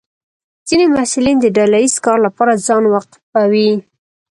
[0.67, 3.71] ځینې محصلین د ډله ییز کار لپاره ځان وقفوي.